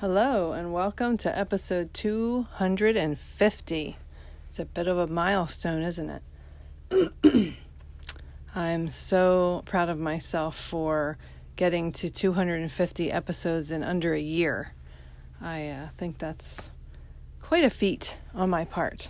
Hello, 0.00 0.52
and 0.52 0.74
welcome 0.74 1.16
to 1.16 1.38
episode 1.38 1.94
250. 1.94 3.96
It's 4.46 4.58
a 4.58 4.66
bit 4.66 4.88
of 4.88 4.98
a 4.98 5.06
milestone, 5.06 5.80
isn't 5.80 6.20
it? 6.90 7.54
I'm 8.54 8.88
so 8.88 9.62
proud 9.64 9.88
of 9.88 9.98
myself 9.98 10.54
for 10.54 11.16
getting 11.56 11.92
to 11.92 12.10
250 12.10 13.10
episodes 13.10 13.70
in 13.70 13.82
under 13.82 14.12
a 14.12 14.20
year. 14.20 14.72
I 15.40 15.68
uh, 15.68 15.86
think 15.86 16.18
that's 16.18 16.72
quite 17.40 17.64
a 17.64 17.70
feat 17.70 18.18
on 18.34 18.50
my 18.50 18.66
part. 18.66 19.08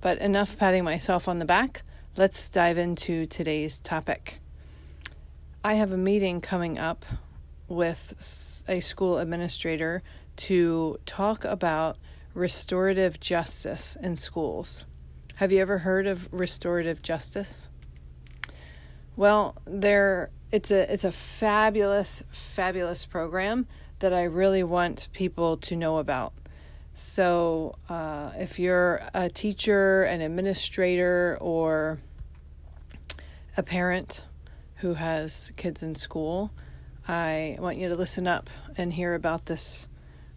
But 0.00 0.16
enough 0.16 0.58
patting 0.58 0.84
myself 0.84 1.28
on 1.28 1.40
the 1.40 1.44
back. 1.44 1.82
Let's 2.16 2.48
dive 2.48 2.78
into 2.78 3.26
today's 3.26 3.80
topic. 3.80 4.38
I 5.62 5.74
have 5.74 5.92
a 5.92 5.98
meeting 5.98 6.40
coming 6.40 6.78
up 6.78 7.04
with 7.68 8.62
a 8.68 8.80
school 8.80 9.18
administrator 9.18 10.02
to 10.36 10.98
talk 11.06 11.44
about 11.44 11.96
restorative 12.34 13.20
justice 13.20 13.96
in 14.02 14.16
schools. 14.16 14.86
Have 15.36 15.52
you 15.52 15.60
ever 15.60 15.78
heard 15.78 16.06
of 16.06 16.28
restorative 16.32 17.02
justice? 17.02 17.70
Well, 19.16 19.56
there 19.66 20.30
it's 20.50 20.70
a 20.70 20.92
it's 20.92 21.04
a 21.04 21.12
fabulous 21.12 22.22
fabulous 22.30 23.06
program 23.06 23.66
that 23.98 24.12
I 24.12 24.24
really 24.24 24.62
want 24.62 25.08
people 25.12 25.56
to 25.58 25.76
know 25.76 25.98
about. 25.98 26.32
So, 26.94 27.76
uh, 27.88 28.32
if 28.36 28.58
you're 28.58 29.00
a 29.14 29.30
teacher, 29.30 30.02
an 30.04 30.20
administrator, 30.20 31.38
or 31.40 31.98
a 33.56 33.62
parent 33.62 34.26
who 34.76 34.94
has 34.94 35.52
kids 35.56 35.82
in 35.82 35.94
school, 35.94 36.50
I 37.08 37.56
want 37.60 37.78
you 37.78 37.88
to 37.88 37.96
listen 37.96 38.26
up 38.26 38.50
and 38.76 38.92
hear 38.92 39.14
about 39.14 39.46
this 39.46 39.88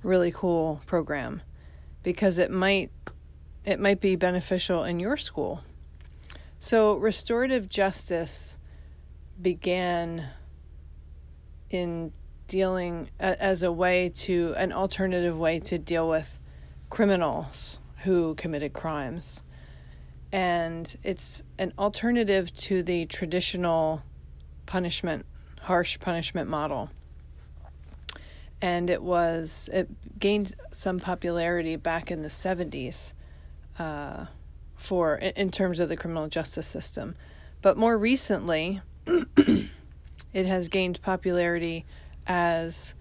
really 0.06 0.31
cool 0.31 0.81
program 0.86 1.42
because 2.03 2.38
it 2.38 2.52
might 2.52 2.92
it 3.64 3.80
might 3.80 4.00
be 4.00 4.16
beneficial 4.16 4.84
in 4.84 5.00
your 5.00 5.17
school. 5.17 5.64
So 6.59 6.95
restorative 6.97 7.67
justice 7.67 8.58
began 9.41 10.28
in 11.69 12.13
dealing 12.47 13.09
as 13.19 13.63
a 13.63 13.72
way 13.72 14.09
to 14.09 14.53
an 14.57 14.72
alternative 14.72 15.38
way 15.38 15.59
to 15.59 15.80
deal 15.80 16.07
with 16.07 16.40
criminals 16.90 17.80
who 18.03 18.35
committed 18.35 18.74
crimes. 18.74 19.41
And 20.31 20.96
it's 21.03 21.44
an 21.57 21.74
alternative 21.78 22.53
to 22.53 22.84
the 22.84 23.06
traditional 23.06 24.03
punishment, 24.66 25.25
harsh 25.62 26.00
punishment 26.00 26.50
model. 26.50 26.91
And 28.66 28.90
it 28.90 29.03
was, 29.03 29.70
it 29.72 30.20
gained 30.20 30.56
some 30.72 31.00
popularity 31.00 31.76
back 31.76 32.09
in 32.09 32.24
the 32.24 32.30
70s 32.30 33.14
uh, 33.78 34.26
for, 34.74 35.18
in 35.18 35.52
terms 35.52 35.80
of 35.80 35.88
the 35.88 35.96
criminal 35.96 36.28
justice 36.28 36.66
system. 36.66 37.14
But 37.62 37.78
more 37.78 37.96
recently, 37.96 38.81
it 39.06 40.48
has 40.48 40.68
gained 40.68 41.00
popularity 41.04 41.86
as 42.25 42.96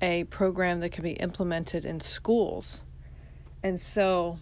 a 0.00 0.22
program 0.22 0.78
that 0.78 0.90
can 0.90 1.02
be 1.02 1.14
implemented 1.14 1.84
in 1.84 1.98
schools. 1.98 2.84
And 3.60 3.80
so 3.80 4.38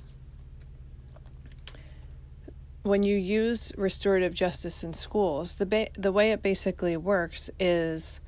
when 2.83 3.03
you 3.03 3.17
use 3.17 3.73
restorative 3.79 4.35
justice 4.35 4.85
in 4.85 4.93
schools, 4.93 5.57
the 5.57 5.65
ba- 5.65 5.89
the 5.95 6.13
way 6.13 6.33
it 6.33 6.43
basically 6.43 6.99
works 6.99 7.49
is 7.59 8.21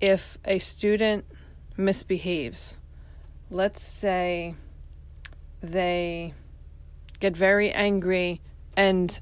if 0.00 0.38
a 0.44 0.58
student 0.58 1.24
misbehaves, 1.76 2.80
let's 3.50 3.82
say 3.82 4.54
they 5.60 6.34
get 7.20 7.36
very 7.36 7.70
angry 7.70 8.40
and 8.76 9.20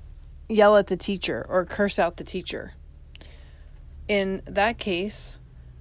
yell 0.48 0.76
at 0.76 0.88
the 0.88 0.96
teacher 0.96 1.46
or 1.48 1.64
curse 1.64 1.98
out 1.98 2.16
the 2.16 2.24
teacher. 2.24 2.74
In 4.08 4.42
that 4.44 4.78
case, 4.78 5.38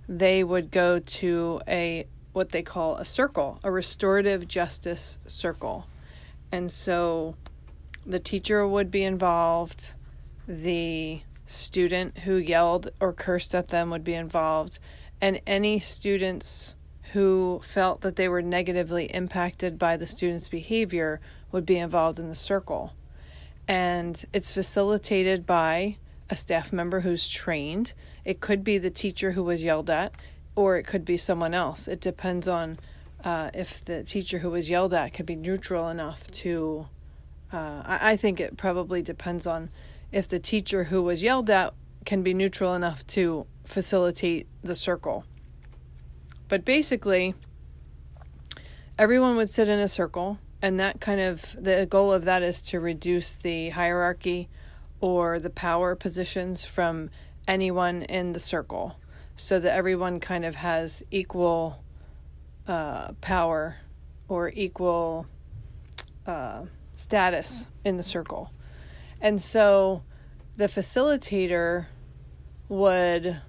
they 0.08 0.44
would 0.44 0.72
go 0.72 1.00
to 1.00 1.62
a 1.68 2.06
what 2.34 2.50
they 2.50 2.62
call 2.62 2.96
a 2.96 3.06
circle, 3.06 3.60
a 3.64 3.72
restorative 3.72 4.48
justice 4.48 5.20
circle. 5.28 5.88
And 6.52 6.72
so 6.72 7.36
the 8.06 8.20
teacher 8.20 8.66
would 8.66 8.90
be 8.90 9.04
involved, 9.04 9.94
the 10.48 11.22
student 11.46 12.20
who 12.20 12.36
yelled 12.36 12.90
or 13.02 13.12
cursed 13.12 13.54
at 13.54 13.68
them 13.68 13.90
would 13.90 14.04
be 14.04 14.14
involved, 14.14 14.80
and 15.22 15.40
any 15.46 15.80
students 15.80 16.76
who 17.14 17.62
felt 17.64 18.02
that 18.02 18.16
they 18.16 18.28
were 18.28 18.42
negatively 18.42 19.06
impacted 19.06 19.78
by 19.78 19.98
the 19.98 20.06
student's 20.06 20.50
behavior 20.50 21.22
would 21.52 21.66
be 21.66 21.78
involved 21.78 22.18
in 22.18 22.28
the 22.28 22.36
circle. 22.36 22.94
And 23.68 24.24
it's 24.34 24.54
facilitated 24.54 25.46
by 25.46 25.98
a 26.30 26.36
staff 26.36 26.74
member 26.74 27.02
who's 27.02 27.30
trained. 27.30 27.94
It 28.26 28.40
could 28.40 28.64
be 28.64 28.78
the 28.78 28.90
teacher 28.90 29.32
who 29.32 29.44
was 29.44 29.64
yelled 29.64 29.90
at, 29.90 30.14
or 30.56 30.78
it 30.78 30.88
could 30.88 31.06
be 31.06 31.18
someone 31.18 31.54
else. 31.54 31.88
It 31.88 32.00
depends 32.00 32.48
on 32.48 32.80
uh, 33.24 33.52
if 33.54 33.84
the 33.84 34.04
teacher 34.04 34.40
who 34.40 34.50
was 34.50 34.70
yelled 34.70 34.94
at 34.94 35.14
could 35.14 35.26
be 35.26 35.36
neutral 35.36 35.90
enough 35.90 36.32
to 36.32 36.88
uh, 37.54 37.84
I, 37.86 38.14
I 38.14 38.16
think 38.16 38.40
it 38.40 38.58
probably 38.58 39.02
depends 39.02 39.46
on 39.46 39.70
if 40.12 40.28
the 40.28 40.40
teacher 40.40 40.86
who 40.86 41.04
was 41.04 41.24
yelled 41.24 41.50
at 41.50 41.74
can 42.06 42.24
be 42.24 42.34
neutral 42.34 42.74
enough 42.74 43.06
to 43.08 43.46
facilitate 43.66 44.48
the 44.62 44.76
circle. 44.76 45.26
But 46.48 46.66
basically, 46.66 47.34
everyone 48.98 49.36
would 49.36 49.50
sit 49.50 49.70
in 49.70 49.80
a 49.80 49.88
circle, 49.88 50.40
and 50.62 50.80
that 50.80 51.00
kind 51.00 51.22
of 51.22 51.56
the 51.60 51.86
goal 51.90 52.12
of 52.12 52.26
that 52.26 52.44
is 52.44 52.62
to 52.64 52.80
reduce 52.80 53.36
the 53.36 53.70
hierarchy 53.70 54.50
or 55.00 55.40
the 55.40 55.50
power 55.50 55.96
positions 55.96 56.66
from 56.66 57.10
anyone 57.48 58.04
in 58.04 58.34
the 58.34 58.40
circle 58.40 59.00
so 59.36 59.60
that 59.60 59.74
everyone 59.74 60.20
kind 60.20 60.46
of 60.46 60.56
has 60.56 61.04
equal 61.10 61.84
uh, 62.68 63.14
power 63.22 63.78
or 64.28 64.52
equal. 64.56 65.26
Uh, 66.28 66.66
status 67.02 67.68
in 67.84 67.98
the 67.98 68.04
circle. 68.04 68.52
And 69.20 69.42
so 69.42 70.04
the 70.56 70.68
facilitator 70.68 71.88
would 72.70 73.42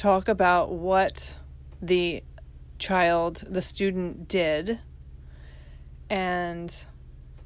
talk 0.00 0.28
about 0.28 0.72
what 0.72 1.36
the 1.82 2.24
child, 2.78 3.44
the 3.46 3.60
student 3.60 4.26
did, 4.26 4.78
and 6.08 6.86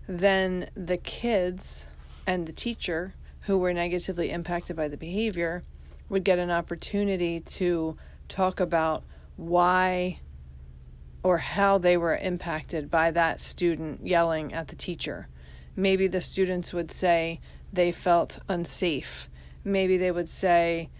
then 0.07 0.69
the 0.75 0.97
kids 0.97 1.91
and 2.29 2.47
the 2.47 2.53
teacher 2.53 3.15
who 3.47 3.59
were 3.59 3.73
negatively 3.73 4.31
impacted 4.31 4.77
by 4.77 4.87
the 4.87 4.97
behavior 4.97 5.65
would 6.09 6.23
get 6.23 6.39
an 6.39 6.53
opportunity 6.53 7.41
to 7.41 7.97
talk 8.29 8.61
about 8.61 9.03
why 9.35 10.21
or 11.25 11.39
how 11.39 11.77
they 11.77 11.97
were 11.97 12.17
impacted 12.19 12.89
by 12.89 13.11
that 13.11 13.41
student 13.41 14.07
yelling 14.07 14.53
at 14.53 14.69
the 14.69 14.77
teacher. 14.77 15.27
Maybe 15.75 16.07
the 16.07 16.21
students 16.21 16.73
would 16.73 16.93
say 16.93 17.41
they 17.73 17.91
felt 17.91 18.39
unsafe. 18.49 19.29
Maybe 19.65 19.97
they 19.97 20.13
would 20.13 20.29
say, 20.29 20.91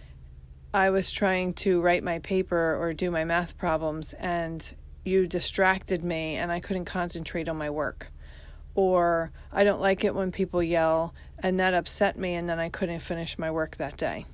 I 0.75 0.89
was 0.89 1.13
trying 1.13 1.53
to 1.53 1.79
write 1.79 2.03
my 2.03 2.19
paper 2.19 2.75
or 2.77 2.93
do 2.93 3.09
my 3.09 3.23
math 3.23 3.57
problems 3.57 4.13
and 4.15 4.75
you 5.05 5.25
distracted 5.25 6.03
me 6.03 6.35
and 6.35 6.51
I 6.51 6.59
couldn't 6.59 6.83
concentrate 6.83 7.47
on 7.47 7.55
my 7.55 7.69
work. 7.69 8.11
or 8.73 9.31
I 9.53 9.63
don't 9.63 9.79
like 9.79 10.03
it 10.03 10.13
when 10.13 10.33
people 10.33 10.61
yell, 10.61 11.13
and 11.39 11.57
that 11.61 11.73
upset 11.73 12.17
me, 12.17 12.33
and 12.33 12.49
then 12.49 12.59
I 12.59 12.67
couldn't 12.67 12.99
finish 12.99 13.39
my 13.39 13.49
work 13.49 13.77
that 13.77 13.95
day. 13.95 14.25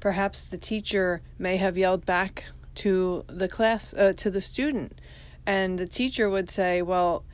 Perhaps 0.00 0.42
the 0.42 0.58
teacher 0.58 1.22
may 1.38 1.58
have 1.58 1.78
yelled 1.78 2.04
back 2.04 2.46
to 2.74 3.24
the 3.28 3.46
class, 3.46 3.94
uh, 3.94 4.14
to 4.16 4.30
the 4.32 4.40
student, 4.40 5.00
and 5.46 5.78
the 5.78 5.86
teacher 5.86 6.28
would 6.28 6.50
say, 6.50 6.82
Well, 6.82 7.24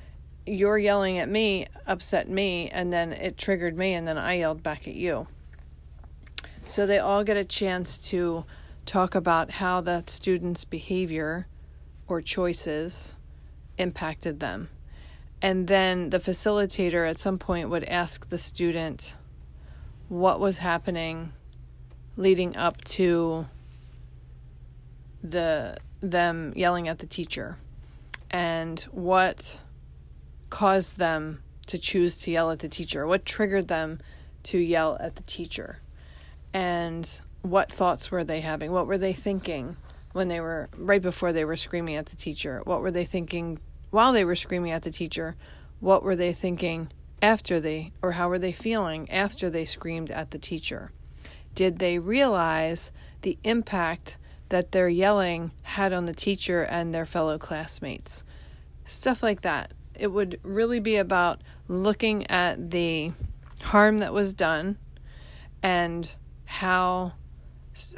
your 0.45 0.77
yelling 0.79 1.17
at 1.17 1.31
me 1.31 1.67
upset 1.87 2.29
me, 2.29 2.69
and 2.69 2.93
then 2.93 3.15
it 3.15 3.39
triggered 3.39 3.79
me, 3.79 3.95
and 3.95 4.07
then 4.07 4.19
I 4.19 4.35
yelled 4.35 4.63
back 4.63 4.87
at 4.87 4.97
you. 4.97 5.29
So 6.69 6.87
they 6.87 6.99
all 6.99 7.25
get 7.25 7.39
a 7.39 7.47
chance 7.47 7.99
to 8.11 8.45
talk 8.85 9.15
about 9.15 9.53
how 9.53 9.81
that 9.81 10.11
student's 10.11 10.65
behavior 10.65 11.47
or 12.07 12.21
choices 12.21 13.17
impacted 13.79 14.41
them. 14.41 14.69
And 15.41 15.67
then 15.67 16.11
the 16.11 16.19
facilitator 16.19 17.09
at 17.09 17.19
some 17.19 17.39
point 17.39 17.71
would 17.71 17.85
ask 17.85 18.29
the 18.29 18.37
student 18.37 19.17
what 20.09 20.41
was 20.41 20.59
happening 20.59 21.33
leading 22.19 22.55
up 22.55 22.85
to 22.85 23.47
the 25.23 25.77
them 26.01 26.53
yelling 26.55 26.87
at 26.87 26.99
the 26.99 27.07
teacher 27.07 27.59
and 28.31 28.81
what 28.93 29.59
caused 30.51 30.99
them 30.99 31.43
to 31.67 31.79
choose 31.79 32.19
to 32.19 32.31
yell 32.31 32.51
at 32.51 32.61
the 32.61 32.69
teacher 32.69 33.07
what 33.07 33.25
triggered 33.25 33.69
them 33.69 33.99
to 34.45 34.59
yell 34.59 34.97
at 35.01 35.17
the 35.17 35.23
teacher 35.25 35.81
and 36.53 37.21
what 37.43 37.71
thoughts 37.71 38.11
were 38.11 38.25
they 38.25 38.41
having 38.41 38.73
what 38.73 38.87
were 38.87 38.99
they 38.99 39.13
thinking 39.13 39.77
when 40.13 40.29
they 40.29 40.41
were 40.41 40.69
right 40.77 41.03
before 41.03 41.33
they 41.33 41.45
were 41.45 41.57
screaming 41.57 41.95
at 41.95 42.07
the 42.07 42.17
teacher 42.17 42.61
what 42.65 42.81
were 42.81 42.91
they 42.91 43.05
thinking 43.05 43.59
while 43.91 44.13
they 44.13 44.25
were 44.25 44.35
screaming 44.35 44.71
at 44.71 44.83
the 44.83 44.91
teacher, 44.91 45.37
what 45.81 46.03
were 46.03 46.17
they 46.17 46.33
thinking 46.33 46.91
after 47.23 47.59
they, 47.59 47.93
or 48.03 48.13
how 48.13 48.29
were 48.29 48.39
they 48.39 48.53
feeling 48.53 49.11
after 49.11 49.49
they 49.49 49.65
screamed 49.65 50.11
at 50.11 50.31
the 50.31 50.39
teacher? 50.39 50.91
Did 51.55 51.79
they 51.79 51.99
realize 51.99 52.93
the 53.23 53.39
impact 53.45 54.19
that 54.51 54.73
their 54.73 54.89
yelling 54.89 55.53
had 55.63 55.93
on 55.93 56.07
the 56.07 56.15
teacher 56.15 56.63
and 56.63 56.95
their 56.95 57.07
fellow 57.07 57.39
classmates? 57.39 58.25
Stuff 58.85 59.23
like 59.23 59.41
that. 59.43 59.73
It 59.95 60.09
would 60.09 60.39
really 60.43 60.81
be 60.81 60.97
about 60.97 61.41
looking 61.67 62.31
at 62.31 62.71
the 62.71 63.13
harm 63.63 63.99
that 63.99 64.13
was 64.13 64.35
done 64.35 64.79
and 65.63 66.15
how 66.49 67.13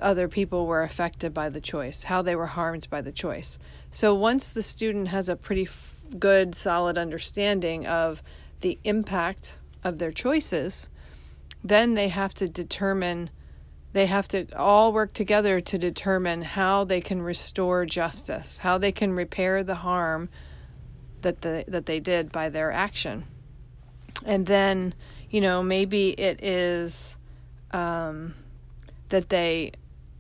other 0.03 0.29
people 0.29 0.67
were 0.67 0.83
affected 0.83 1.33
by 1.33 1.49
the 1.49 1.61
choice, 1.61 2.05
how 2.05 2.21
they 2.21 2.35
were 2.35 2.49
harmed 2.49 2.91
by 2.91 3.01
the 3.01 3.13
choice. 3.13 3.59
So 3.91 4.13
once 4.13 4.51
the 4.51 4.63
student 4.63 5.09
has 5.09 5.29
a 5.29 5.37
pretty 5.37 5.63
f- 5.63 6.01
good, 6.19 6.57
solid 6.57 6.99
understanding 6.99 7.87
of 7.87 8.23
the 8.61 8.79
impact 8.83 9.59
of 9.85 9.99
their 9.99 10.11
choices, 10.11 10.91
then 11.63 11.95
they 11.95 12.09
have 12.09 12.35
to 12.35 12.49
determine, 12.49 13.31
they 13.93 14.07
have 14.07 14.27
to 14.29 14.47
all 14.57 14.93
work 14.93 15.13
together 15.13 15.61
to 15.61 15.79
determine 15.79 16.43
how 16.43 16.83
they 16.83 17.01
can 17.01 17.23
restore 17.23 17.87
justice, 17.87 18.59
how 18.59 18.79
they 18.79 18.93
can 18.93 19.13
repair 19.13 19.63
the 19.63 19.77
harm 19.77 20.29
that 21.23 21.43
the 21.43 21.65
that 21.69 21.87
they 21.87 22.01
did 22.01 22.33
by 22.33 22.49
their 22.49 22.73
action. 22.73 23.25
And 24.27 24.47
then, 24.47 24.95
you 25.31 25.41
know, 25.41 25.63
maybe 25.63 26.11
it 26.11 26.43
is 26.43 27.17
um, 27.73 28.35
that 29.11 29.29
they 29.29 29.73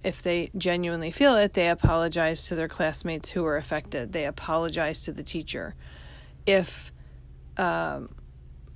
if 0.02 0.22
they 0.22 0.50
genuinely 0.56 1.10
feel 1.10 1.36
it, 1.36 1.52
they 1.52 1.68
apologize 1.68 2.42
to 2.48 2.54
their 2.54 2.68
classmates 2.68 3.30
who 3.30 3.42
were 3.42 3.56
affected. 3.56 4.12
They 4.12 4.24
apologize 4.24 5.04
to 5.04 5.12
the 5.12 5.22
teacher. 5.22 5.74
If 6.46 6.90
um, 7.58 8.08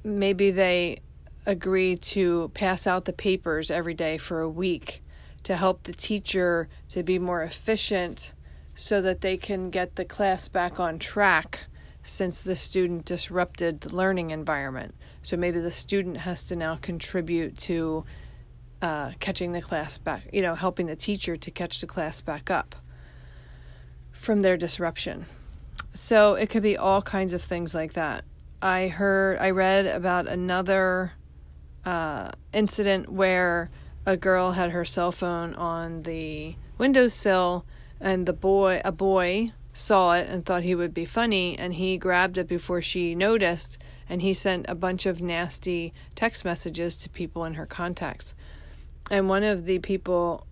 maybe 0.03 0.51
they 0.51 0.99
agree 1.47 1.97
to 1.97 2.51
pass 2.55 2.87
out 2.87 3.07
the 3.07 3.13
papers 3.13 3.71
every 3.71 3.95
day 3.95 4.19
for 4.19 4.41
a 4.41 4.49
week 4.49 5.03
to 5.45 5.57
help 5.57 5.85
the 5.85 5.93
teacher 5.93 6.69
to 6.89 7.03
be 7.03 7.19
more 7.19 7.43
efficient 7.43 8.35
so 8.75 9.01
that 9.01 9.21
they 9.21 9.37
can 9.37 9.71
get 9.71 9.97
the 9.97 10.05
class 10.05 10.49
back 10.49 10.81
on 10.81 10.99
track 10.99 11.67
since 12.03 12.43
the 12.43 12.57
student 12.57 13.05
disrupted 13.05 13.81
the 13.81 13.95
learning 13.95 14.31
environment. 14.31 14.95
So 15.23 15.37
maybe 15.37 15.59
the 15.59 15.71
student 15.71 16.19
has 16.19 16.47
to 16.49 16.57
now 16.57 16.77
contribute 16.77 17.57
to 17.59 18.05
uh, 18.85 19.13
catching 19.19 19.53
the 19.53 19.63
class 19.63 19.97
back, 19.97 20.29
you 20.31 20.43
know, 20.43 20.55
helping 20.55 20.89
the 20.89 20.95
teacher 20.95 21.37
to 21.37 21.51
catch 21.51 21.81
the 21.81 21.87
class 21.87 22.21
back 22.21 22.51
up 22.51 22.75
from 24.13 24.43
their 24.43 24.59
disruption. 24.59 25.25
So 25.95 26.35
it 26.35 26.51
could 26.51 26.63
be 26.63 26.77
all 26.77 27.01
kinds 27.01 27.33
of 27.33 27.41
things 27.41 27.75
like 27.75 27.95
that. 27.95 28.25
I 28.61 28.89
heard, 28.89 29.39
I 29.39 29.53
read 29.53 29.87
about 29.87 30.27
another 30.27 31.13
uh, 31.87 32.33
incident 32.53 33.09
where 33.09 33.71
a 34.05 34.19
girl 34.19 34.53
had 34.53 34.73
her 34.73 34.85
cell 34.85 35.13
phone 35.13 35.55
on 35.55 36.03
the 36.03 36.57
windowsill, 36.77 37.65
and 37.99 38.27
the 38.27 38.35
boy, 38.35 38.83
a 38.85 38.93
boy, 38.93 39.53
saw 39.73 40.15
it 40.15 40.29
and 40.29 40.45
thought 40.45 40.63
he 40.63 40.75
would 40.75 40.93
be 40.93 41.07
funny, 41.07 41.59
and 41.59 41.73
he 41.73 41.97
grabbed 41.97 42.37
it 42.37 42.47
before 42.47 42.83
she 42.83 43.15
noticed, 43.15 43.83
and 44.11 44.21
he 44.21 44.35
sent 44.35 44.67
a 44.69 44.75
bunch 44.75 45.07
of 45.07 45.23
nasty 45.23 45.95
text 46.15 46.45
messages 46.45 46.99
to 46.99 47.09
people 47.09 47.47
in 47.47 47.55
her 47.55 47.65
contacts 47.65 48.35
and 49.11 49.29
one 49.29 49.43
of 49.43 49.65
the 49.65 49.79
people 49.79 50.47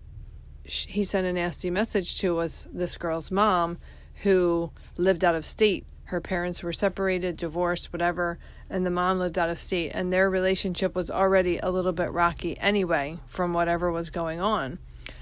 he 0.65 1.03
sent 1.03 1.27
a 1.27 1.33
nasty 1.33 1.69
message 1.69 2.17
to 2.19 2.35
was 2.35 2.69
this 2.71 2.97
girl's 2.97 3.31
mom 3.31 3.77
who 4.23 4.71
lived 4.97 5.23
out 5.23 5.35
of 5.35 5.45
state. 5.45 5.85
Her 6.05 6.21
parents 6.21 6.63
were 6.63 6.73
separated 6.73 7.37
divorced 7.37 7.91
whatever 7.91 8.39
and 8.69 8.85
the 8.85 8.91
mom 8.91 9.19
lived 9.19 9.37
out 9.37 9.49
of 9.49 9.59
state 9.59 9.91
and 9.93 10.11
their 10.11 10.29
relationship 10.29 10.95
was 10.95 11.11
already 11.11 11.57
a 11.57 11.69
little 11.69 11.91
bit 11.91 12.11
rocky 12.11 12.57
anyway 12.59 13.17
from 13.27 13.53
whatever 13.53 13.91
was 13.91 14.09
going 14.09 14.39
on. 14.39 14.79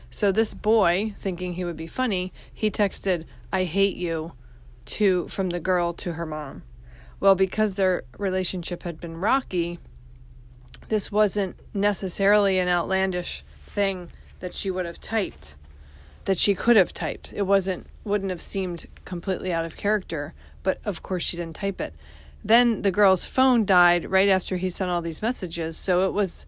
So 0.10 0.31
this 0.31 0.54
boy 0.54 1.13
thinking 1.18 1.54
he 1.54 1.66
would 1.66 1.78
be 1.78 1.88
funny 1.88 2.33
he 2.54 2.69
texted 2.69 3.25
i 3.54 3.63
hate 3.63 3.95
you 3.95 4.33
to 4.86 5.28
from 5.28 5.50
the 5.50 5.60
girl 5.60 5.94
to 5.94 6.13
her 6.13 6.25
mom. 6.25 6.63
Well 7.19 7.36
because 7.36 7.75
their 7.75 8.04
relationship 8.18 8.83
had 8.83 9.00
been 9.00 9.18
rocky 9.18 9.80
this 10.92 11.10
wasn't 11.10 11.56
necessarily 11.74 12.60
an 12.60 12.68
outlandish 12.68 13.46
thing 13.62 14.10
that 14.42 14.54
she 14.54 14.70
would 14.70 14.86
have 14.86 15.00
typed 15.00 15.56
that 16.26 16.38
she 16.38 16.54
could 16.54 16.76
have 16.76 16.92
typed. 16.92 17.32
It 17.32 17.44
wasn't 17.44 17.88
wouldn't 18.04 18.30
have 18.30 18.42
seemed 18.42 18.88
completely 19.06 19.54
out 19.54 19.64
of 19.64 19.78
character 19.78 20.34
but 20.64 20.80
of 20.84 21.02
course 21.02 21.24
she 21.24 21.38
didn't 21.38 21.56
type 21.56 21.80
it. 21.80 21.94
Then 22.44 22.82
the 22.82 22.92
girl's 22.92 23.26
phone 23.26 23.64
died 23.64 24.12
right 24.12 24.28
after 24.28 24.57
he 24.57 24.68
sent 24.68 24.92
all 24.92 25.02
these 25.02 25.21
messages 25.21 25.78
so 25.78 26.06
it 26.06 26.12
was 26.12 26.45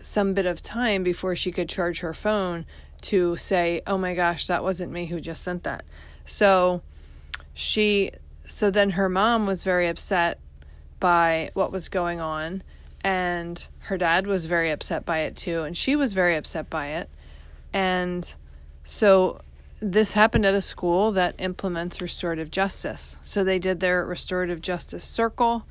some 0.00 0.34
bit 0.34 0.44
of 0.44 0.60
time 0.60 1.04
before 1.04 1.36
she 1.36 1.52
could 1.52 1.68
charge 1.68 2.00
her 2.00 2.12
phone 2.12 2.66
to 3.02 3.36
say 3.36 3.80
oh 3.86 3.96
my 3.96 4.12
gosh 4.12 4.48
that 4.48 4.64
wasn't 4.64 4.90
me 4.90 5.06
who 5.06 5.20
just 5.20 5.44
sent 5.44 5.62
that. 5.62 5.84
So 6.24 6.82
she 7.54 8.10
so 8.44 8.72
then 8.72 8.90
her 8.90 9.08
mom 9.08 9.46
was 9.46 9.62
very 9.62 9.86
upset 9.86 10.40
by 10.98 11.52
what 11.54 11.70
was 11.70 11.88
going 11.88 12.18
on 12.18 12.64
and 13.02 13.68
her 13.80 13.96
dad 13.96 14.26
was 14.26 14.46
very 14.46 14.70
upset 14.70 15.04
by 15.04 15.20
it 15.20 15.36
too 15.36 15.62
and 15.62 15.76
she 15.76 15.94
was 15.96 16.12
very 16.12 16.36
upset 16.36 16.68
by 16.68 16.88
it. 16.88 17.08
And 17.72 18.34
so 18.82 19.40
this 19.80 20.14
happened 20.14 20.44
at 20.44 20.54
a 20.54 20.60
school 20.60 21.12
that 21.12 21.34
implements 21.38 22.00
restorative 22.00 22.50
justice. 22.50 23.18
So 23.22 23.44
they 23.44 23.58
did 23.58 23.80
their 23.80 24.04
restorative 24.04 24.60
justice 24.60 25.04
circle 25.04 25.66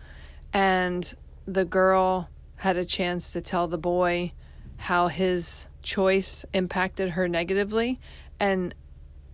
and 0.53 1.13
the 1.46 1.65
girl 1.65 2.29
had 2.57 2.77
a 2.77 2.86
chance 2.86 3.31
to 3.34 3.41
tell 3.41 3.67
the 3.67 3.77
boy 3.77 4.34
how 4.77 5.07
his 5.07 5.67
choice 5.81 6.46
impacted 6.53 7.12
her 7.12 7.27
negatively. 7.27 8.00
And 8.39 8.74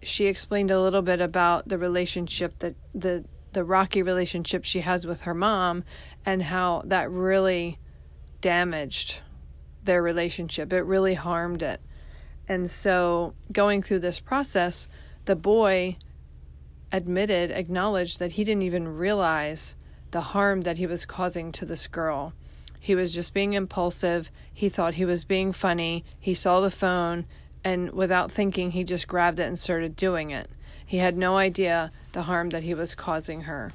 she 0.01 0.25
explained 0.25 0.71
a 0.71 0.81
little 0.81 1.01
bit 1.01 1.21
about 1.21 1.67
the 1.67 1.77
relationship 1.77 2.59
that 2.59 2.75
the 2.93 3.25
the 3.53 3.63
rocky 3.63 4.01
relationship 4.01 4.63
she 4.63 4.81
has 4.81 5.05
with 5.05 5.22
her 5.22 5.33
mom 5.33 5.83
and 6.25 6.43
how 6.43 6.81
that 6.86 7.10
really 7.10 7.79
damaged 8.41 9.22
their 9.83 10.01
relationship. 10.01 10.72
It 10.74 10.81
really 10.83 11.13
harmed 11.13 11.62
it. 11.62 11.81
And 12.48 12.69
so, 12.69 13.36
going 13.51 13.81
through 13.81 14.00
this 14.00 14.19
process, 14.19 14.88
the 15.25 15.36
boy 15.36 15.98
admitted, 16.91 17.51
acknowledged 17.51 18.19
that 18.19 18.33
he 18.33 18.43
didn't 18.43 18.63
even 18.63 18.98
realize 18.98 19.75
the 20.12 20.22
harm 20.22 20.62
that 20.62 20.77
he 20.77 20.86
was 20.86 21.05
causing 21.05 21.51
to 21.53 21.65
this 21.65 21.88
girl. 21.88 22.33
He 22.79 22.95
was 22.95 23.15
just 23.15 23.33
being 23.33 23.53
impulsive. 23.53 24.29
He 24.53 24.69
thought 24.69 24.95
he 24.95 25.05
was 25.05 25.24
being 25.24 25.53
funny. 25.53 26.03
He 26.19 26.33
saw 26.33 26.60
the 26.60 26.69
phone, 26.69 27.25
and 27.63 27.91
without 27.93 28.29
thinking, 28.31 28.72
he 28.72 28.83
just 28.83 29.07
grabbed 29.07 29.39
it 29.39 29.48
and 29.48 29.57
started 29.57 29.95
doing 29.95 30.31
it. 30.31 30.50
He 30.86 30.98
had 30.98 31.17
no 31.17 31.38
idea 31.38 31.91
the 32.13 32.24
harm 32.24 32.50
that 32.50 32.63
he 32.63 32.74
was 32.74 32.96
causing 32.96 33.41
her. 33.41 33.72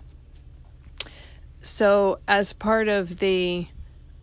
So, 1.61 2.21
as 2.26 2.52
part 2.52 2.88
of 2.88 3.18
the 3.18 3.66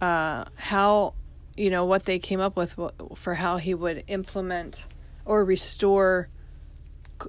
uh, 0.01 0.45
how 0.55 1.13
you 1.55 1.69
know 1.69 1.85
what 1.85 2.05
they 2.05 2.19
came 2.19 2.39
up 2.39 2.57
with 2.57 2.77
for 3.15 3.35
how 3.35 3.57
he 3.57 3.73
would 3.73 4.03
implement 4.07 4.87
or 5.23 5.45
restore 5.45 6.29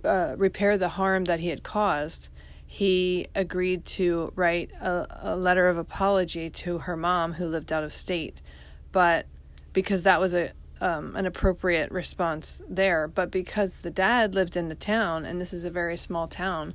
uh, 0.05 0.35
repair 0.37 0.77
the 0.77 0.91
harm 0.91 1.25
that 1.27 1.39
he 1.39 1.49
had 1.49 1.63
caused 1.63 2.31
he 2.67 3.29
agreed 3.35 3.85
to 3.85 4.33
write 4.35 4.73
a, 4.81 5.07
a 5.33 5.37
letter 5.37 5.69
of 5.69 5.79
apology 5.79 6.51
to 6.51 6.79
her 6.79 6.97
mom 6.97 7.35
who 7.35 7.47
lived 7.47 7.73
out 7.73 7.85
of 7.85 7.93
state, 7.93 8.43
but 8.91 9.27
because 9.73 10.03
that 10.03 10.21
was 10.21 10.35
a 10.35 10.51
um, 10.81 11.17
an 11.17 11.27
appropriate 11.27 11.91
response 11.91 12.63
there. 12.69 13.09
But 13.09 13.31
because 13.31 13.81
the 13.81 13.91
dad 13.91 14.35
lived 14.35 14.57
in 14.57 14.69
the 14.69 14.75
town, 14.75 15.25
and 15.25 15.41
this 15.41 15.53
is 15.53 15.65
a 15.65 15.71
very 15.71 15.97
small 15.97 16.29
town, 16.29 16.75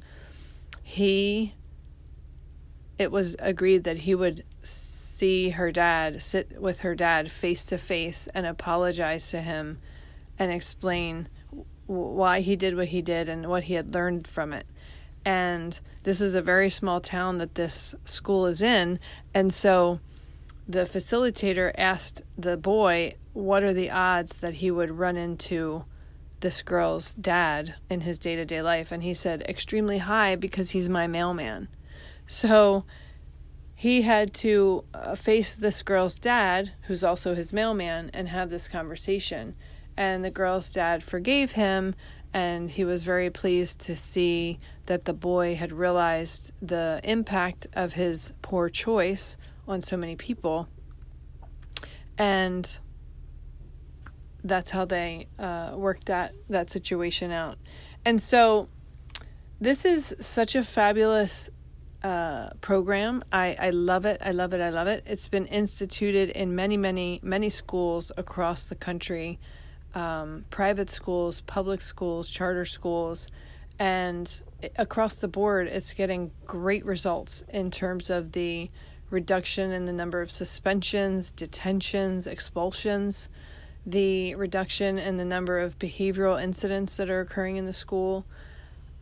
he 0.83 1.53
it 2.97 3.11
was 3.11 3.35
agreed 3.39 3.83
that 3.83 3.99
he 3.99 4.13
would 4.13 4.43
see 4.61 5.49
her 5.49 5.71
dad, 5.71 6.21
sit 6.21 6.61
with 6.61 6.81
her 6.81 6.93
dad 6.93 7.31
face 7.31 7.65
to 7.65 7.77
face, 7.77 8.27
and 8.27 8.45
apologize 8.45 9.31
to 9.31 9.41
him 9.41 9.79
and 10.37 10.51
explain 10.51 11.27
why 11.87 12.41
he 12.41 12.55
did 12.55 12.75
what 12.75 12.89
he 12.89 13.01
did 13.01 13.27
and 13.27 13.47
what 13.47 13.63
he 13.63 13.73
had 13.73 13.93
learned 13.93 14.27
from 14.27 14.53
it. 14.53 14.67
And 15.25 15.79
this 16.03 16.21
is 16.21 16.35
a 16.35 16.41
very 16.41 16.69
small 16.69 17.01
town 17.01 17.37
that 17.39 17.55
this 17.55 17.95
school 18.05 18.45
is 18.45 18.61
in. 18.61 18.99
And 19.33 19.53
so 19.53 19.99
the 20.67 20.85
facilitator 20.85 21.71
asked 21.77 22.23
the 22.37 22.57
boy, 22.57 23.15
What 23.33 23.63
are 23.63 23.73
the 23.73 23.91
odds 23.91 24.37
that 24.37 24.55
he 24.55 24.71
would 24.71 24.91
run 24.91 25.17
into 25.17 25.85
this 26.39 26.63
girl's 26.63 27.13
dad 27.13 27.75
in 27.89 28.01
his 28.01 28.19
day 28.19 28.35
to 28.35 28.45
day 28.45 28.61
life? 28.61 28.91
And 28.91 29.03
he 29.03 29.13
said, 29.13 29.43
Extremely 29.43 29.99
high 29.99 30.35
because 30.35 30.71
he's 30.71 30.89
my 30.89 31.07
mailman. 31.07 31.67
So 32.25 32.85
he 33.75 34.03
had 34.03 34.33
to 34.35 34.85
uh, 34.93 35.15
face 35.15 35.55
this 35.55 35.81
girl's 35.81 36.19
dad, 36.19 36.73
who's 36.83 37.03
also 37.03 37.33
his 37.33 37.51
mailman, 37.51 38.11
and 38.13 38.27
have 38.27 38.49
this 38.49 38.67
conversation. 38.67 39.55
And 39.97 40.23
the 40.23 40.29
girl's 40.29 40.71
dad 40.71 41.01
forgave 41.01 41.53
him, 41.53 41.95
and 42.33 42.69
he 42.69 42.85
was 42.85 43.03
very 43.03 43.29
pleased 43.29 43.79
to 43.81 43.95
see 43.95 44.59
that 44.85 45.05
the 45.05 45.13
boy 45.13 45.55
had 45.55 45.71
realized 45.71 46.53
the 46.61 47.01
impact 47.03 47.65
of 47.73 47.93
his 47.93 48.33
poor 48.43 48.69
choice 48.69 49.35
on 49.71 49.81
so 49.81 49.97
many 49.97 50.15
people. 50.15 50.67
And 52.17 52.79
that's 54.43 54.71
how 54.71 54.85
they 54.85 55.27
uh, 55.39 55.73
worked 55.75 56.07
that, 56.07 56.33
that 56.49 56.69
situation 56.69 57.31
out. 57.31 57.57
And 58.05 58.21
so 58.21 58.69
this 59.59 59.85
is 59.85 60.15
such 60.19 60.55
a 60.55 60.63
fabulous 60.63 61.49
uh, 62.03 62.49
program. 62.61 63.23
I, 63.31 63.55
I 63.59 63.69
love 63.69 64.05
it. 64.05 64.21
I 64.23 64.31
love 64.31 64.53
it. 64.53 64.61
I 64.61 64.69
love 64.69 64.87
it. 64.87 65.03
It's 65.05 65.29
been 65.29 65.45
instituted 65.47 66.29
in 66.29 66.55
many, 66.55 66.77
many, 66.77 67.19
many 67.21 67.49
schools 67.49 68.11
across 68.17 68.65
the 68.65 68.75
country 68.75 69.39
um, 69.93 70.45
private 70.49 70.89
schools, 70.89 71.41
public 71.41 71.81
schools, 71.81 72.29
charter 72.29 72.65
schools, 72.65 73.29
and 73.79 74.41
across 74.77 75.19
the 75.19 75.27
board, 75.27 75.67
it's 75.67 75.93
getting 75.93 76.31
great 76.45 76.85
results 76.85 77.43
in 77.49 77.71
terms 77.71 78.09
of 78.09 78.31
the 78.33 78.69
reduction 79.11 79.71
in 79.71 79.85
the 79.85 79.93
number 79.93 80.21
of 80.21 80.31
suspensions, 80.31 81.31
detentions, 81.31 82.25
expulsions, 82.25 83.29
the 83.85 84.33
reduction 84.35 84.97
in 84.97 85.17
the 85.17 85.25
number 85.25 85.59
of 85.59 85.77
behavioral 85.77 86.41
incidents 86.41 86.97
that 86.97 87.09
are 87.09 87.21
occurring 87.21 87.57
in 87.57 87.65
the 87.65 87.73
school. 87.73 88.25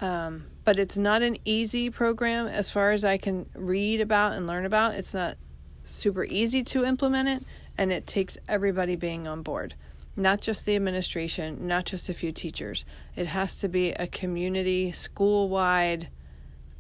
Um, 0.02 0.46
but 0.64 0.80
it's 0.80 0.98
not 0.98 1.22
an 1.22 1.38
easy 1.46 1.90
program 1.90 2.48
as 2.48 2.70
far 2.70 2.92
as 2.92 3.04
I 3.04 3.18
can 3.18 3.48
read 3.54 4.02
about 4.02 4.34
and 4.34 4.48
learn 4.48 4.66
about. 4.66 4.96
It's 4.96 5.14
not 5.14 5.36
super 5.84 6.26
easy 6.26 6.64
to 6.64 6.86
implement 6.86 7.30
it, 7.30 7.44
and 7.78 7.92
it 7.92 8.08
takes 8.08 8.38
everybody 8.48 8.96
being 8.96 9.28
on 9.28 9.42
board. 9.42 9.76
Not 10.16 10.42
just 10.42 10.66
the 10.66 10.76
administration, 10.76 11.68
not 11.68 11.86
just 11.86 12.10
a 12.10 12.14
few 12.14 12.32
teachers. 12.32 12.86
It 13.16 13.28
has 13.28 13.60
to 13.60 13.68
be 13.68 13.92
a 13.92 14.08
community, 14.08 14.92
school 14.92 15.50
wide 15.50 16.10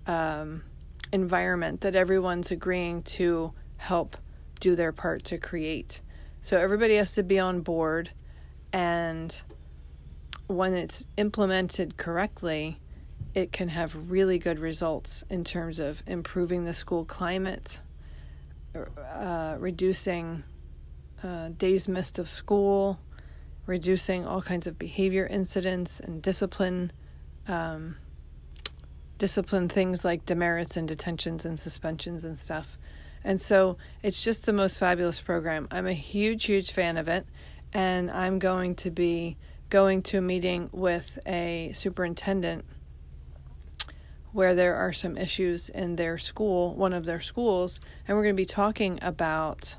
um, 0.08 0.64
environment 1.12 1.82
that 1.82 1.96
everyone's 1.96 2.52
agreeing 2.52 3.02
to 3.02 3.54
help 3.78 4.18
do 4.60 4.76
their 4.76 4.92
part 4.92 5.24
to 5.26 5.38
create. 5.38 6.02
So 6.42 6.60
everybody 6.60 6.96
has 6.96 7.14
to 7.16 7.24
be 7.24 7.40
on 7.40 7.62
board, 7.62 8.12
and 8.72 9.42
when 10.48 10.74
it's 10.74 11.08
implemented 11.18 11.98
correctly, 11.98 12.80
it 13.34 13.52
can 13.52 13.70
have 13.70 14.10
really 14.10 14.40
good 14.40 14.60
results 14.60 15.24
in 15.30 15.44
terms 15.44 15.80
of 15.80 16.02
improving 16.08 16.66
the 16.66 16.74
school 16.74 17.06
climate, 17.06 17.82
uh, 18.76 19.56
reducing 19.60 20.44
uh, 21.24 21.50
days 21.50 21.88
missed 21.88 22.18
of 22.18 22.28
school, 22.28 23.00
reducing 23.66 24.26
all 24.26 24.42
kinds 24.42 24.66
of 24.66 24.80
behavior 24.80 25.28
incidents 25.28 26.00
and 26.00 26.22
discipline. 26.22 26.92
Um, 27.48 27.98
discipline 29.20 29.70
things 29.70 30.04
like 30.04 30.26
demerits 30.26 30.76
and 30.76 30.88
detentions 30.88 31.46
and 31.46 31.60
suspensions 31.60 32.26
and 32.26 32.38
stuff. 32.38 32.80
And 33.24 33.40
so 33.40 33.78
it's 34.02 34.24
just 34.24 34.46
the 34.48 34.54
most 34.54 34.80
fabulous 34.80 35.22
program. 35.22 35.68
I'm 35.70 35.86
a 35.86 35.94
huge, 35.94 36.46
huge 36.46 36.72
fan 36.72 36.98
of 36.98 37.08
it. 37.08 37.28
And 37.72 38.10
I'm 38.10 38.40
going 38.40 38.74
to 38.76 38.90
be 38.90 39.38
going 39.70 40.02
to 40.02 40.18
a 40.18 40.22
meeting 40.22 40.70
with 40.72 41.20
a 41.28 41.72
superintendent 41.74 42.66
where 44.32 44.56
there 44.56 44.76
are 44.76 44.94
some 44.94 45.18
issues 45.18 45.70
in 45.70 45.96
their 45.96 46.18
school, 46.18 46.74
one 46.76 46.94
of 46.94 47.06
their 47.06 47.20
schools, 47.20 47.80
and 48.08 48.16
we're 48.16 48.24
going 48.24 48.36
to 48.36 48.42
be 48.42 48.46
talking 48.46 49.00
about 49.02 49.76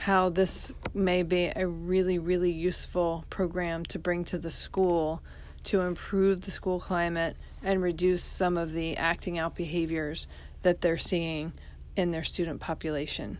how 0.00 0.28
this 0.28 0.72
may 0.94 1.22
be 1.22 1.50
a 1.56 1.66
really, 1.66 2.18
really 2.18 2.50
useful 2.50 3.24
program 3.30 3.84
to 3.84 3.98
bring 3.98 4.24
to 4.24 4.38
the 4.38 4.50
school 4.50 5.22
to 5.64 5.80
improve 5.80 6.42
the 6.42 6.50
school 6.50 6.78
climate 6.78 7.36
and 7.66 7.82
reduce 7.82 8.22
some 8.22 8.56
of 8.56 8.72
the 8.72 8.96
acting 8.96 9.38
out 9.38 9.56
behaviors 9.56 10.28
that 10.62 10.80
they're 10.80 10.96
seeing 10.96 11.52
in 11.96 12.12
their 12.12 12.22
student 12.22 12.60
population. 12.60 13.38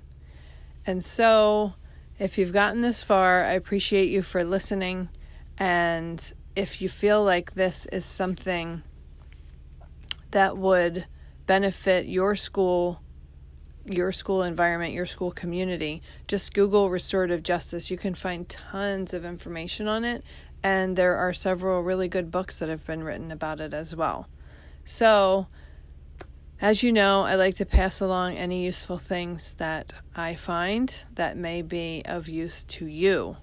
And 0.84 1.04
so, 1.04 1.74
if 2.18 2.36
you've 2.36 2.52
gotten 2.52 2.82
this 2.82 3.04
far, 3.04 3.44
I 3.44 3.52
appreciate 3.52 4.10
you 4.10 4.22
for 4.22 4.42
listening. 4.42 5.10
And 5.58 6.32
if 6.56 6.82
you 6.82 6.88
feel 6.88 7.22
like 7.22 7.52
this 7.52 7.86
is 7.86 8.04
something 8.04 8.82
that 10.32 10.56
would 10.58 11.06
benefit 11.46 12.06
your 12.06 12.34
school 12.34 13.00
your 13.88 14.10
school 14.10 14.42
environment, 14.42 14.92
your 14.92 15.06
school 15.06 15.30
community, 15.30 16.02
just 16.26 16.52
Google 16.54 16.90
restorative 16.90 17.44
justice. 17.44 17.88
You 17.88 17.96
can 17.96 18.14
find 18.14 18.48
tons 18.48 19.14
of 19.14 19.24
information 19.24 19.86
on 19.86 20.04
it, 20.04 20.24
and 20.66 20.96
there 20.96 21.16
are 21.16 21.32
several 21.32 21.80
really 21.80 22.08
good 22.08 22.28
books 22.28 22.58
that 22.58 22.68
have 22.68 22.84
been 22.84 23.04
written 23.04 23.30
about 23.30 23.60
it 23.60 23.72
as 23.72 23.94
well. 23.94 24.28
So, 24.82 25.46
as 26.60 26.82
you 26.82 26.92
know, 26.92 27.22
I 27.22 27.36
like 27.36 27.54
to 27.58 27.64
pass 27.64 28.00
along 28.00 28.34
any 28.34 28.64
useful 28.64 28.98
things 28.98 29.54
that 29.54 29.94
I 30.16 30.34
find 30.34 31.04
that 31.14 31.36
may 31.36 31.62
be 31.62 32.02
of 32.04 32.28
use 32.28 32.64
to 32.64 32.86
you. 32.86 33.36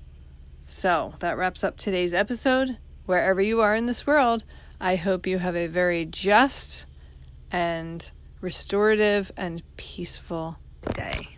So, 0.68 1.14
that 1.20 1.38
wraps 1.38 1.64
up 1.64 1.78
today's 1.78 2.14
episode. 2.14 2.78
Wherever 3.06 3.40
you 3.40 3.62
are 3.62 3.74
in 3.74 3.86
this 3.86 4.06
world, 4.06 4.44
I 4.82 4.98
hope 4.98 5.26
you 5.26 5.38
have 5.38 5.56
a 5.56 5.68
very 5.68 6.06
just 6.06 6.88
and 7.54 8.12
restorative 8.42 9.32
and 9.38 9.64
peaceful 9.78 10.58
day. 10.94 11.38